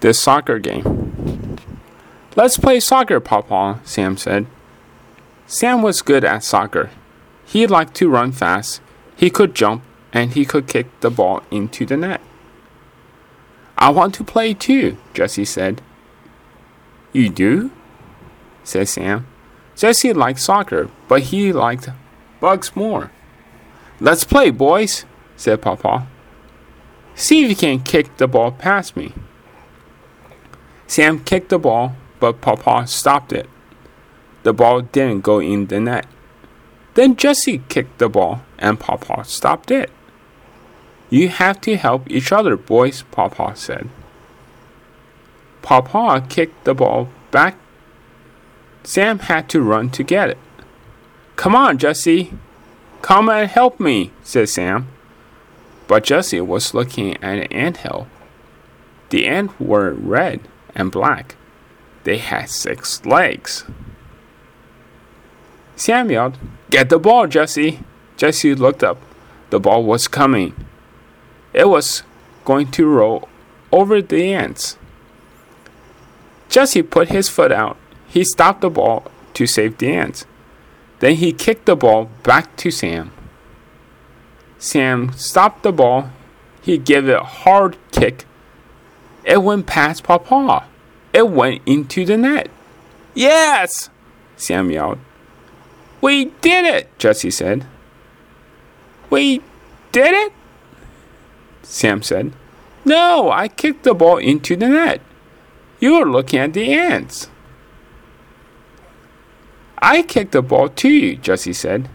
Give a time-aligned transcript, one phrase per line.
[0.00, 1.56] the soccer game.
[2.36, 4.46] Let's play soccer, Papa, Sam said.
[5.46, 6.90] Sam was good at soccer.
[7.44, 8.80] He liked to run fast,
[9.16, 9.82] he could jump,
[10.12, 12.20] and he could kick the ball into the net.
[13.76, 15.80] I want to play too, Jesse said.
[17.12, 17.70] You do?
[18.64, 19.26] said Sam.
[19.76, 21.88] Jesse liked soccer, but he liked
[22.40, 23.10] bugs more.
[24.00, 25.04] Let's play, boys,
[25.36, 26.06] said Papa.
[27.14, 29.12] See if you can kick the ball past me.
[30.88, 33.48] Sam kicked the ball, but Papa stopped it.
[34.42, 36.06] The ball didn't go in the net.
[36.94, 39.90] Then Jesse kicked the ball, and Papa stopped it.
[41.10, 43.90] You have to help each other, boys, Papa said.
[45.60, 47.56] Papa kicked the ball back.
[48.82, 50.38] Sam had to run to get it.
[51.36, 52.32] Come on, Jesse.
[53.02, 54.88] Come and help me, said Sam.
[55.86, 58.08] But Jesse was looking at an ant hill.
[59.10, 60.40] The ants were red
[60.78, 61.36] and black.
[62.04, 63.64] They had six legs.
[65.76, 66.38] Sam yelled,
[66.70, 67.80] Get the ball, Jesse!
[68.16, 68.98] Jesse looked up.
[69.50, 70.54] The ball was coming.
[71.52, 72.02] It was
[72.44, 73.28] going to roll
[73.70, 74.78] over the ants.
[76.48, 77.76] Jesse put his foot out.
[78.06, 80.24] He stopped the ball to save the ants.
[81.00, 83.12] Then he kicked the ball back to Sam.
[84.58, 86.10] Sam stopped the ball.
[86.60, 88.24] He gave it a hard kick.
[89.28, 90.64] It went past Papa.
[91.12, 92.50] It went into the net.
[93.12, 93.90] Yes!
[94.38, 95.00] Sam yelled.
[96.00, 97.66] We did it, Jesse said.
[99.10, 99.42] We
[99.92, 100.32] did it?
[101.62, 102.32] Sam said.
[102.86, 105.02] No, I kicked the ball into the net.
[105.78, 107.28] You were looking at the ants.
[109.76, 111.90] I kicked the ball to you, Jesse said.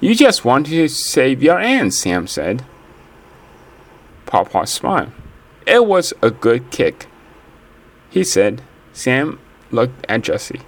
[0.00, 2.64] You just wanted to save your ants, Sam said.
[4.26, 5.12] Papa smiled.
[5.66, 7.06] It was a good kick.
[8.10, 8.62] He said.
[8.92, 9.38] Sam
[9.70, 10.60] looked at Jesse.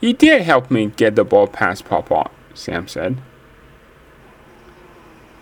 [0.00, 3.18] You did help me get the ball past Papa, Sam said.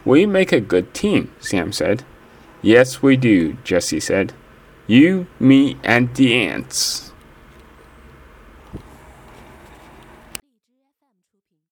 [0.05, 2.05] We make a good team, Sam said.
[2.63, 4.33] Yes, we do, Jesse said.
[4.87, 7.10] You, me, and the ants.